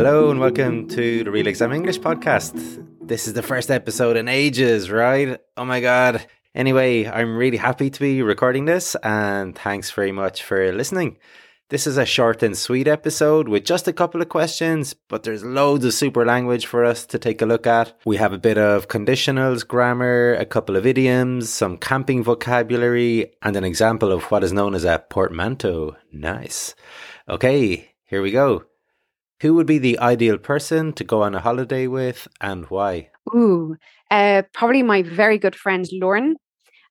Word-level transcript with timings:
Hello 0.00 0.30
and 0.30 0.40
welcome 0.40 0.88
to 0.88 1.24
the 1.24 1.30
Real 1.30 1.46
Exam 1.46 1.74
English 1.74 2.00
podcast. 2.00 2.54
This 3.06 3.26
is 3.26 3.34
the 3.34 3.42
first 3.42 3.70
episode 3.70 4.16
in 4.16 4.28
ages, 4.28 4.90
right? 4.90 5.38
Oh 5.58 5.66
my 5.66 5.82
god. 5.82 6.26
Anyway, 6.54 7.06
I'm 7.06 7.36
really 7.36 7.58
happy 7.58 7.90
to 7.90 8.00
be 8.00 8.22
recording 8.22 8.64
this 8.64 8.94
and 9.02 9.54
thanks 9.54 9.90
very 9.90 10.10
much 10.10 10.42
for 10.42 10.72
listening. 10.72 11.18
This 11.68 11.86
is 11.86 11.98
a 11.98 12.06
short 12.06 12.42
and 12.42 12.56
sweet 12.56 12.88
episode 12.88 13.46
with 13.46 13.66
just 13.66 13.88
a 13.88 13.92
couple 13.92 14.22
of 14.22 14.30
questions, 14.30 14.94
but 14.94 15.22
there's 15.22 15.44
loads 15.44 15.84
of 15.84 15.92
super 15.92 16.24
language 16.24 16.64
for 16.64 16.82
us 16.82 17.04
to 17.04 17.18
take 17.18 17.42
a 17.42 17.46
look 17.46 17.66
at. 17.66 17.92
We 18.06 18.16
have 18.16 18.32
a 18.32 18.38
bit 18.38 18.56
of 18.56 18.88
conditionals, 18.88 19.68
grammar, 19.68 20.32
a 20.32 20.46
couple 20.46 20.76
of 20.76 20.86
idioms, 20.86 21.50
some 21.50 21.76
camping 21.76 22.24
vocabulary, 22.24 23.32
and 23.42 23.54
an 23.54 23.64
example 23.64 24.12
of 24.12 24.22
what 24.30 24.44
is 24.44 24.52
known 24.54 24.74
as 24.74 24.84
a 24.84 25.04
portmanteau. 25.10 25.94
Nice. 26.10 26.74
Okay, 27.28 27.92
here 28.06 28.22
we 28.22 28.30
go. 28.30 28.64
Who 29.40 29.54
would 29.54 29.66
be 29.66 29.78
the 29.78 29.98
ideal 29.98 30.36
person 30.36 30.92
to 30.94 31.04
go 31.04 31.22
on 31.22 31.34
a 31.34 31.40
holiday 31.40 31.86
with 31.86 32.28
and 32.40 32.66
why? 32.66 33.10
Ooh, 33.34 33.76
uh, 34.10 34.42
probably 34.52 34.82
my 34.82 35.02
very 35.02 35.38
good 35.38 35.56
friend 35.56 35.88
Lauren. 35.92 36.36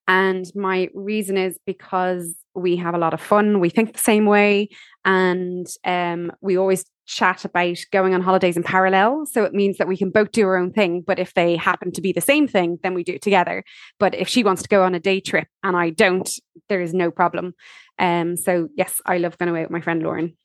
And 0.08 0.46
my 0.56 0.90
reason 0.96 1.38
is 1.38 1.60
because 1.68 2.36
we 2.56 2.76
have 2.78 2.96
a 2.96 2.98
lot 2.98 3.14
of 3.14 3.22
fun, 3.22 3.60
we 3.60 3.70
think 3.70 3.94
the 3.94 4.00
same 4.00 4.26
way, 4.26 4.70
and 5.06 5.68
um, 5.86 6.32
we 6.42 6.58
always 6.58 6.84
chat 7.06 7.46
about 7.46 7.78
going 7.92 8.16
on 8.16 8.22
holidays 8.22 8.58
in 8.58 8.64
parallel. 8.64 9.28
So 9.28 9.44
it 9.44 9.54
means 9.54 9.78
that 9.78 9.88
we 9.88 9.98
can 9.98 10.10
both 10.10 10.32
do 10.32 10.48
our 10.48 10.58
own 10.58 10.72
thing. 10.72 11.04
But 11.06 11.20
if 11.20 11.36
they 11.36 11.56
happen 11.56 11.92
to 11.92 12.02
be 12.02 12.12
the 12.12 12.22
same 12.22 12.48
thing, 12.48 12.80
then 12.82 12.96
we 12.96 13.04
do 13.04 13.14
it 13.14 13.22
together. 13.22 13.64
But 14.00 14.16
if 14.16 14.28
she 14.28 14.44
wants 14.44 14.64
to 14.64 14.68
go 14.70 14.84
on 14.84 14.96
a 14.96 15.00
day 15.00 15.20
trip 15.20 15.48
and 15.64 15.78
I 15.78 15.92
don't, 15.92 16.30
there 16.70 16.82
is 16.82 16.94
no 16.94 17.12
problem. 17.12 17.54
Um, 18.00 18.36
so 18.36 18.70
yes, 18.76 19.02
I 19.06 19.20
love 19.20 19.38
going 19.38 19.50
away 19.50 19.62
with 19.62 19.72
my 19.72 19.82
friend 19.82 20.02
Lauren. 20.02 20.36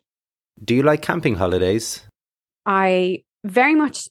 Do 0.62 0.74
you 0.74 0.82
like 0.82 1.02
camping 1.02 1.34
holidays? 1.34 2.02
I 2.66 3.24
very 3.44 3.74
much 3.74 4.08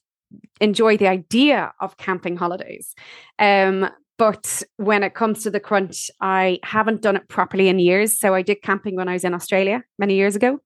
enjoy 0.62 0.98
the 0.98 1.08
idea 1.08 1.74
of 1.80 1.98
camping 1.98 2.38
holidays. 2.38 2.94
Um, 3.40 3.90
but 4.18 4.62
when 4.78 5.04
it 5.04 5.16
comes 5.16 5.44
to 5.44 5.50
the 5.50 5.60
crunch, 5.60 6.12
I 6.22 6.60
haven't 6.64 7.02
done 7.02 7.16
it 7.16 7.28
properly 7.30 7.68
in 7.68 7.80
years. 7.80 8.20
So 8.20 8.36
I 8.36 8.42
did 8.42 8.62
camping 8.62 8.96
when 8.96 9.08
I 9.08 9.14
was 9.14 9.24
in 9.24 9.34
Australia 9.34 9.84
many 9.98 10.16
years 10.16 10.36
ago. 10.36 10.60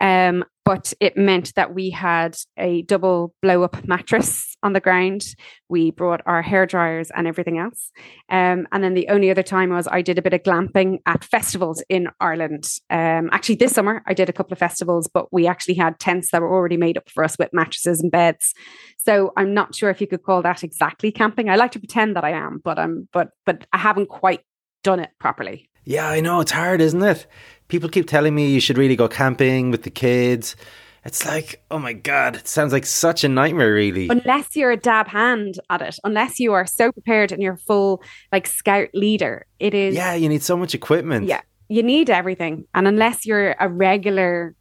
Um, 0.00 0.44
but 0.64 0.92
it 1.00 1.16
meant 1.16 1.54
that 1.54 1.74
we 1.74 1.88
had 1.88 2.36
a 2.58 2.82
double 2.82 3.34
blow 3.40 3.62
up 3.62 3.88
mattress 3.88 4.54
on 4.62 4.74
the 4.74 4.80
ground. 4.80 5.22
We 5.70 5.90
brought 5.90 6.20
our 6.26 6.42
hair 6.42 6.66
dryers 6.66 7.10
and 7.16 7.26
everything 7.26 7.58
else. 7.58 7.90
Um, 8.28 8.68
and 8.70 8.84
then 8.84 8.92
the 8.92 9.08
only 9.08 9.30
other 9.30 9.42
time 9.42 9.70
was 9.70 9.88
I 9.90 10.02
did 10.02 10.18
a 10.18 10.22
bit 10.22 10.34
of 10.34 10.42
glamping 10.42 10.98
at 11.06 11.24
festivals 11.24 11.82
in 11.88 12.08
Ireland. 12.20 12.68
Um, 12.90 13.30
actually, 13.32 13.54
this 13.54 13.72
summer 13.72 14.02
I 14.06 14.12
did 14.12 14.28
a 14.28 14.32
couple 14.32 14.52
of 14.52 14.58
festivals, 14.58 15.08
but 15.08 15.32
we 15.32 15.46
actually 15.46 15.74
had 15.74 15.98
tents 15.98 16.32
that 16.32 16.42
were 16.42 16.54
already 16.54 16.76
made 16.76 16.98
up 16.98 17.08
for 17.08 17.24
us 17.24 17.36
with 17.38 17.48
mattresses 17.54 18.00
and 18.00 18.12
beds. 18.12 18.52
So 18.98 19.32
I'm 19.38 19.54
not 19.54 19.74
sure 19.74 19.88
if 19.88 20.02
you 20.02 20.06
could 20.06 20.22
call 20.22 20.42
that 20.42 20.62
exactly 20.62 21.10
camping. 21.10 21.48
I 21.48 21.56
like 21.56 21.72
to 21.72 21.78
pretend 21.78 22.14
that 22.16 22.24
I 22.24 22.32
am, 22.32 22.60
but 22.62 22.78
I'm 22.78 23.08
but 23.12 23.30
but 23.46 23.66
I 23.72 23.78
haven't 23.78 24.10
quite 24.10 24.40
done 24.84 25.00
it 25.00 25.10
properly. 25.18 25.67
Yeah, 25.88 26.06
I 26.06 26.20
know 26.20 26.40
it's 26.40 26.52
hard, 26.52 26.82
isn't 26.82 27.02
it? 27.02 27.26
People 27.68 27.88
keep 27.88 28.06
telling 28.06 28.34
me 28.34 28.50
you 28.50 28.60
should 28.60 28.76
really 28.76 28.94
go 28.94 29.08
camping 29.08 29.70
with 29.70 29.84
the 29.84 29.90
kids. 29.90 30.54
It's 31.02 31.24
like, 31.24 31.64
oh 31.70 31.78
my 31.78 31.94
God, 31.94 32.36
it 32.36 32.46
sounds 32.46 32.74
like 32.74 32.84
such 32.84 33.24
a 33.24 33.28
nightmare, 33.28 33.72
really. 33.72 34.08
Unless 34.10 34.54
you're 34.54 34.70
a 34.70 34.76
dab 34.76 35.08
hand 35.08 35.54
at 35.70 35.80
it, 35.80 35.96
unless 36.04 36.38
you 36.38 36.52
are 36.52 36.66
so 36.66 36.92
prepared 36.92 37.32
and 37.32 37.42
you're 37.42 37.56
full 37.56 38.02
like 38.30 38.46
scout 38.46 38.90
leader, 38.92 39.46
it 39.58 39.72
is. 39.72 39.94
Yeah, 39.94 40.12
you 40.12 40.28
need 40.28 40.42
so 40.42 40.58
much 40.58 40.74
equipment. 40.74 41.26
Yeah, 41.26 41.40
you 41.70 41.82
need 41.82 42.10
everything. 42.10 42.66
And 42.74 42.86
unless 42.86 43.24
you're 43.24 43.56
a 43.58 43.70
regular 43.70 44.54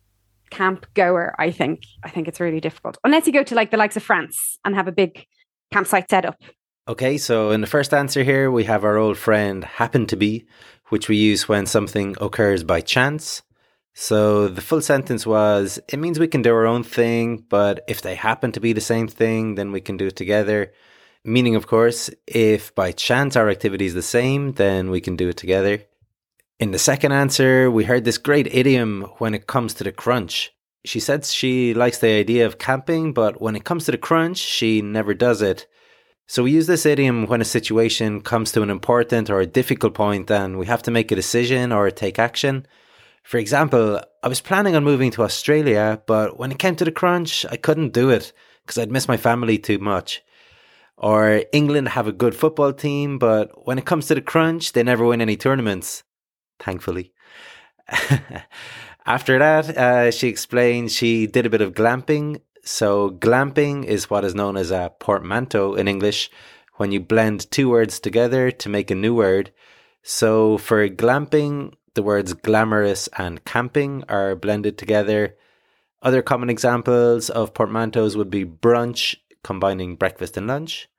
camp 0.50 0.86
goer, 0.94 1.36
I 1.38 1.52
think, 1.52 1.82
I 2.06 2.10
think 2.10 2.30
it's 2.30 2.40
really 2.40 2.62
difficult. 2.62 3.00
Unless 3.04 3.28
you 3.28 3.34
go 3.34 3.44
to 3.44 3.54
like 3.54 3.72
the 3.72 3.78
likes 3.78 3.98
of 3.98 4.04
France 4.04 4.60
and 4.64 4.76
have 4.76 4.88
a 4.88 4.94
big 4.94 5.26
campsite 5.74 6.10
set 6.10 6.24
up. 6.24 6.42
Okay, 6.90 7.18
so 7.18 7.52
in 7.52 7.60
the 7.60 7.68
first 7.68 7.94
answer 7.94 8.24
here, 8.24 8.50
we 8.50 8.64
have 8.64 8.86
our 8.86 8.96
old 8.96 9.18
friend 9.18 9.66
happen 9.66 10.06
to 10.06 10.16
be, 10.16 10.48
which 10.88 11.10
we 11.10 11.18
use 11.18 11.50
when 11.50 11.66
something 11.66 12.16
occurs 12.22 12.64
by 12.64 12.80
chance. 12.80 13.42
So 13.94 14.48
the 14.48 14.62
full 14.62 14.80
sentence 14.80 15.28
was 15.28 15.82
it 15.90 16.00
means 16.00 16.18
we 16.18 16.30
can 16.30 16.44
do 16.44 16.54
our 16.54 16.66
own 16.66 16.84
thing, 16.84 17.44
but 17.50 17.84
if 17.90 18.02
they 18.02 18.16
happen 18.16 18.54
to 18.54 18.62
be 18.62 18.72
the 18.72 18.80
same 18.80 19.10
thing, 19.10 19.56
then 19.56 19.74
we 19.74 19.82
can 19.82 19.98
do 19.98 20.08
it 20.08 20.16
together. 20.16 20.72
Meaning, 21.26 21.58
of 21.58 21.68
course, 21.68 22.10
if 22.26 22.74
by 22.74 22.94
chance 22.94 23.36
our 23.36 23.50
activity 23.50 23.86
is 23.86 23.94
the 23.94 24.02
same, 24.02 24.54
then 24.54 24.90
we 24.90 25.02
can 25.02 25.18
do 25.18 25.28
it 25.28 25.36
together. 25.36 25.84
In 26.58 26.72
the 26.72 26.80
second 26.80 27.12
answer, 27.12 27.70
we 27.70 27.84
heard 27.84 28.06
this 28.06 28.18
great 28.18 28.48
idiom 28.48 29.02
when 29.18 29.34
it 29.34 29.46
comes 29.46 29.74
to 29.74 29.84
the 29.84 29.92
crunch. 29.92 30.54
She 30.86 31.02
said 31.02 31.26
she 31.26 31.74
likes 31.74 31.98
the 31.98 32.12
idea 32.12 32.46
of 32.46 32.60
camping, 32.60 33.12
but 33.12 33.42
when 33.42 33.58
it 33.58 33.66
comes 33.66 33.84
to 33.86 33.92
the 33.92 33.98
crunch, 33.98 34.38
she 34.38 34.82
never 34.82 35.14
does 35.14 35.42
it. 35.42 35.68
So 36.30 36.44
we 36.44 36.52
use 36.52 36.68
this 36.68 36.86
idiom 36.86 37.26
when 37.28 37.40
a 37.40 37.46
situation 37.46 38.20
comes 38.20 38.52
to 38.52 38.62
an 38.62 38.70
important 38.70 39.30
or 39.30 39.40
a 39.40 39.46
difficult 39.46 39.94
point 39.94 40.30
and 40.30 40.60
we 40.60 40.66
have 40.66 40.84
to 40.84 40.92
make 40.92 41.10
a 41.10 41.16
decision 41.16 41.72
or 41.72 41.90
take 41.90 42.20
action. 42.20 42.68
For 43.24 43.38
example, 43.38 44.02
I 44.22 44.28
was 44.28 44.42
planning 44.42 44.76
on 44.76 44.84
moving 44.84 45.10
to 45.12 45.24
Australia, 45.24 46.02
but 46.06 46.38
when 46.38 46.52
it 46.52 46.60
came 46.60 46.76
to 46.76 46.86
the 46.86 46.92
crunch, 46.92 47.46
I 47.50 47.56
couldn't 47.56 47.94
do 47.94 48.10
it 48.10 48.34
because 48.62 48.78
I'd 48.78 48.92
miss 48.92 49.08
my 49.08 49.16
family 49.16 49.58
too 49.58 49.80
much. 49.80 50.22
Or 50.98 51.44
England 51.54 51.90
have 51.90 52.08
a 52.08 52.12
good 52.12 52.36
football 52.36 52.74
team, 52.74 53.20
but 53.20 53.66
when 53.66 53.78
it 53.78 53.86
comes 53.86 54.08
to 54.08 54.16
the 54.16 54.22
crunch, 54.22 54.74
they 54.74 54.84
never 54.84 55.06
win 55.06 55.22
any 55.22 55.38
tournaments. 55.38 56.04
Thankfully. 56.60 57.14
After 59.06 59.40
that, 59.40 59.78
uh, 59.78 60.12
she 60.12 60.28
explained 60.28 60.92
she 60.92 61.26
did 61.26 61.46
a 61.46 61.50
bit 61.50 61.62
of 61.62 61.74
glamping 61.74 62.42
so, 62.68 63.12
glamping 63.12 63.86
is 63.86 64.10
what 64.10 64.26
is 64.26 64.36
known 64.36 64.58
as 64.58 64.72
a 64.72 64.92
portmanteau 65.00 65.76
in 65.76 65.88
English 65.88 66.30
when 66.76 66.92
you 66.92 67.00
blend 67.00 67.50
two 67.50 67.70
words 67.70 67.98
together 67.98 68.52
to 68.52 68.68
make 68.68 68.92
a 68.92 68.96
new 68.96 69.16
word. 69.16 69.52
So, 70.04 70.58
for 70.58 70.90
glamping, 70.90 71.76
the 71.94 72.04
words 72.04 72.34
glamorous 72.34 73.08
and 73.18 73.46
camping 73.46 74.04
are 74.10 74.36
blended 74.36 74.78
together. 74.78 75.38
Other 76.02 76.22
common 76.22 76.50
examples 76.50 77.30
of 77.30 77.54
portmanteaus 77.54 78.18
would 78.18 78.30
be 78.30 78.44
brunch, 78.44 79.16
combining 79.46 79.96
breakfast 79.96 80.36
and 80.36 80.48
lunch, 80.48 80.90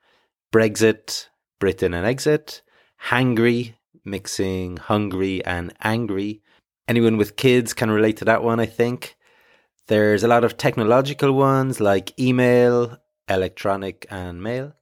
Brexit, 0.50 1.26
Britain 1.60 1.92
and 1.92 2.06
exit, 2.06 2.62
hangry, 3.10 3.74
mixing 4.06 4.78
hungry 4.78 5.44
and 5.44 5.74
angry. 5.82 6.40
Anyone 6.88 7.18
with 7.18 7.36
kids 7.36 7.74
can 7.74 7.90
relate 7.90 8.16
to 8.16 8.24
that 8.24 8.42
one, 8.42 8.58
I 8.58 8.64
think. 8.64 9.17
There's 9.88 10.22
a 10.22 10.28
lot 10.28 10.44
of 10.44 10.58
technological 10.58 11.32
ones 11.32 11.80
like 11.80 12.18
email, 12.20 12.98
electronic 13.26 14.04
and 14.10 14.42
mail, 14.42 14.74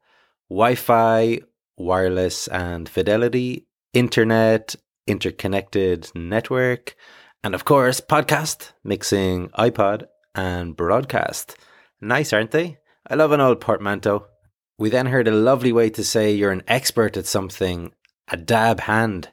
Wi 0.50 0.74
Fi, 0.74 1.42
wireless 1.76 2.48
and 2.48 2.88
fidelity, 2.88 3.68
internet, 3.92 4.74
interconnected 5.06 6.10
network, 6.16 6.96
and 7.44 7.54
of 7.54 7.64
course, 7.64 8.00
podcast, 8.00 8.72
mixing 8.82 9.48
iPod 9.50 10.08
and 10.34 10.74
broadcast. 10.74 11.56
Nice, 12.00 12.32
aren't 12.32 12.50
they? 12.50 12.78
I 13.08 13.14
love 13.14 13.30
an 13.30 13.40
old 13.40 13.60
portmanteau. 13.60 14.26
We 14.76 14.90
then 14.90 15.06
heard 15.06 15.28
a 15.28 15.30
lovely 15.30 15.72
way 15.72 15.88
to 15.90 16.02
say 16.02 16.32
you're 16.32 16.50
an 16.50 16.64
expert 16.66 17.16
at 17.16 17.26
something, 17.26 17.92
a 18.26 18.36
dab 18.36 18.80
hand. 18.80 19.28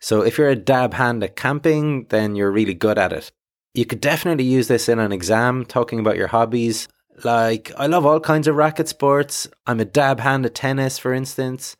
So 0.00 0.22
if 0.22 0.36
you're 0.36 0.48
a 0.48 0.56
dab 0.56 0.94
hand 0.94 1.22
at 1.22 1.36
camping, 1.36 2.06
then 2.08 2.34
you're 2.34 2.50
really 2.50 2.74
good 2.74 2.98
at 2.98 3.12
it. 3.12 3.30
You 3.74 3.86
could 3.86 4.00
definitely 4.00 4.44
use 4.44 4.68
this 4.68 4.88
in 4.88 4.98
an 4.98 5.12
exam, 5.12 5.64
talking 5.64 5.98
about 5.98 6.16
your 6.16 6.26
hobbies. 6.26 6.88
Like, 7.24 7.72
I 7.76 7.86
love 7.86 8.04
all 8.04 8.20
kinds 8.20 8.46
of 8.46 8.56
racket 8.56 8.88
sports. 8.88 9.48
I'm 9.66 9.80
a 9.80 9.86
dab 9.86 10.20
hand 10.20 10.44
at 10.44 10.54
tennis, 10.54 10.98
for 10.98 11.14
instance. 11.14 11.76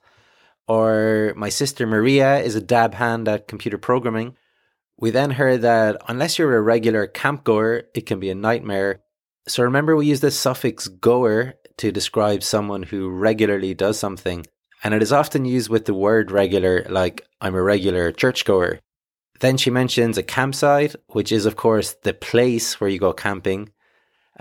Or 0.66 1.34
my 1.36 1.50
sister 1.50 1.86
Maria 1.86 2.38
is 2.38 2.54
a 2.54 2.62
dab 2.62 2.94
hand 2.94 3.28
at 3.28 3.48
computer 3.48 3.76
programming. 3.76 4.36
We 4.96 5.10
then 5.10 5.32
heard 5.32 5.62
that 5.62 6.00
unless 6.08 6.38
you're 6.38 6.56
a 6.56 6.62
regular 6.62 7.06
camp 7.06 7.44
goer, 7.44 7.84
it 7.94 8.06
can 8.06 8.20
be 8.20 8.30
a 8.30 8.34
nightmare. 8.34 9.00
So 9.48 9.62
remember, 9.62 9.96
we 9.96 10.06
use 10.06 10.20
the 10.20 10.30
suffix 10.30 10.88
goer 10.88 11.54
to 11.78 11.92
describe 11.92 12.42
someone 12.42 12.84
who 12.84 13.10
regularly 13.10 13.74
does 13.74 13.98
something. 13.98 14.46
And 14.84 14.94
it 14.94 15.02
is 15.02 15.12
often 15.12 15.44
used 15.44 15.68
with 15.68 15.84
the 15.84 15.94
word 15.94 16.30
regular, 16.30 16.86
like 16.88 17.26
I'm 17.40 17.54
a 17.54 17.62
regular 17.62 18.12
churchgoer. 18.12 18.80
Then 19.40 19.56
she 19.56 19.70
mentions 19.70 20.18
a 20.18 20.22
campsite, 20.22 20.94
which 21.08 21.32
is, 21.32 21.46
of 21.46 21.56
course, 21.56 21.94
the 22.02 22.14
place 22.14 22.80
where 22.80 22.90
you 22.90 22.98
go 22.98 23.12
camping. 23.12 23.70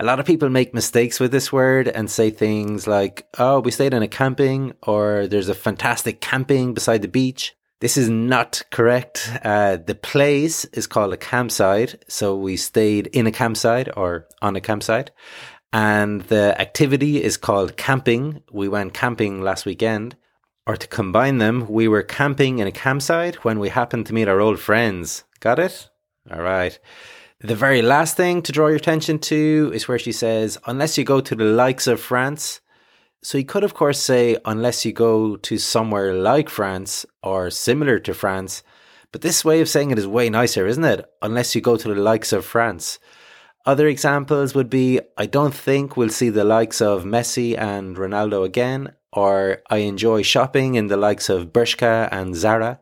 A 0.00 0.04
lot 0.04 0.20
of 0.20 0.26
people 0.26 0.48
make 0.48 0.74
mistakes 0.74 1.20
with 1.20 1.32
this 1.32 1.52
word 1.52 1.88
and 1.88 2.10
say 2.10 2.30
things 2.30 2.86
like, 2.86 3.26
oh, 3.38 3.60
we 3.60 3.70
stayed 3.70 3.94
in 3.94 4.02
a 4.02 4.08
camping, 4.08 4.72
or 4.82 5.26
there's 5.26 5.48
a 5.48 5.54
fantastic 5.54 6.20
camping 6.20 6.72
beside 6.72 7.02
the 7.02 7.08
beach. 7.08 7.54
This 7.80 7.96
is 7.96 8.08
not 8.08 8.62
correct. 8.70 9.28
Uh, 9.44 9.76
the 9.76 9.96
place 9.96 10.64
is 10.66 10.86
called 10.86 11.12
a 11.12 11.16
campsite. 11.16 12.04
So 12.08 12.36
we 12.36 12.56
stayed 12.56 13.08
in 13.08 13.26
a 13.26 13.32
campsite 13.32 13.88
or 13.96 14.28
on 14.40 14.54
a 14.54 14.60
campsite. 14.60 15.10
And 15.72 16.22
the 16.22 16.58
activity 16.60 17.20
is 17.20 17.36
called 17.36 17.76
camping. 17.76 18.42
We 18.52 18.68
went 18.68 18.94
camping 18.94 19.42
last 19.42 19.66
weekend. 19.66 20.16
Or 20.66 20.76
to 20.76 20.86
combine 20.86 21.38
them, 21.38 21.66
we 21.68 21.88
were 21.88 22.04
camping 22.04 22.60
in 22.60 22.68
a 22.68 22.72
campsite 22.72 23.44
when 23.44 23.58
we 23.58 23.68
happened 23.68 24.06
to 24.06 24.14
meet 24.14 24.28
our 24.28 24.40
old 24.40 24.60
friends. 24.60 25.24
Got 25.40 25.58
it? 25.58 25.90
All 26.30 26.40
right. 26.42 26.78
The 27.40 27.56
very 27.56 27.82
last 27.82 28.16
thing 28.16 28.42
to 28.42 28.52
draw 28.52 28.68
your 28.68 28.76
attention 28.76 29.18
to 29.20 29.72
is 29.74 29.88
where 29.88 29.98
she 29.98 30.12
says, 30.12 30.58
unless 30.66 30.96
you 30.96 31.02
go 31.02 31.20
to 31.20 31.34
the 31.34 31.44
likes 31.44 31.88
of 31.88 32.00
France. 32.00 32.60
So 33.24 33.38
you 33.38 33.44
could, 33.44 33.64
of 33.64 33.74
course, 33.74 33.98
say, 33.98 34.36
unless 34.44 34.84
you 34.84 34.92
go 34.92 35.34
to 35.36 35.58
somewhere 35.58 36.14
like 36.14 36.48
France 36.48 37.04
or 37.22 37.50
similar 37.50 37.98
to 37.98 38.14
France. 38.14 38.62
But 39.10 39.22
this 39.22 39.44
way 39.44 39.60
of 39.60 39.68
saying 39.68 39.90
it 39.90 39.98
is 39.98 40.06
way 40.06 40.30
nicer, 40.30 40.68
isn't 40.68 40.84
it? 40.84 41.04
Unless 41.20 41.56
you 41.56 41.60
go 41.60 41.76
to 41.76 41.88
the 41.88 42.00
likes 42.00 42.32
of 42.32 42.44
France. 42.44 43.00
Other 43.66 43.88
examples 43.88 44.54
would 44.54 44.70
be 44.70 45.00
I 45.16 45.26
don't 45.26 45.54
think 45.54 45.96
we'll 45.96 46.08
see 46.08 46.30
the 46.30 46.44
likes 46.44 46.80
of 46.80 47.02
Messi 47.02 47.58
and 47.58 47.96
Ronaldo 47.96 48.44
again, 48.44 48.92
or 49.12 49.62
I 49.70 49.78
enjoy 49.78 50.22
shopping 50.22 50.74
in 50.74 50.86
the 50.86 50.96
likes 50.96 51.28
of 51.28 51.52
Bershka 51.52 52.08
and 52.10 52.34
Zara, 52.34 52.80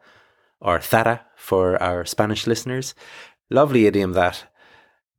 or 0.60 0.80
Zara 0.80 1.22
for 1.36 1.82
our 1.82 2.04
Spanish 2.04 2.46
listeners. 2.46 2.94
Lovely 3.50 3.86
idiom 3.86 4.12
that. 4.12 4.44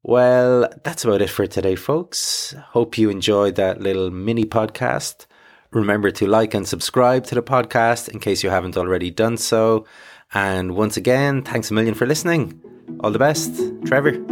Well, 0.04 0.68
that's 0.84 1.04
about 1.04 1.22
it 1.22 1.30
for 1.30 1.46
today, 1.46 1.76
folks. 1.76 2.56
Hope 2.70 2.98
you 2.98 3.10
enjoyed 3.10 3.56
that 3.56 3.82
little 3.82 4.10
mini 4.10 4.46
podcast. 4.46 5.26
Remember 5.72 6.12
to 6.12 6.28
like 6.28 6.54
and 6.54 6.68
subscribe 6.68 7.26
to 7.26 7.36
the 7.36 7.44
podcast 7.44 8.10
in 8.10 8.20
case 8.20 8.44
you 8.44 8.50
haven't 8.50 8.78
already 8.78 9.12
done 9.12 9.38
so. 9.38 9.86
And 10.34 10.76
once 10.76 10.98
again, 10.98 11.44
thanks 11.44 11.72
a 11.72 11.74
million 11.74 11.94
for 11.94 12.08
listening. 12.08 12.60
All 13.02 13.12
the 13.12 13.20
best, 13.20 13.54
Trevor. 13.86 14.31